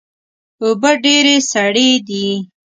اوبه 0.63 0.91
ډیرې 1.03 1.35
سړې 1.51 1.89
دي 2.07 2.27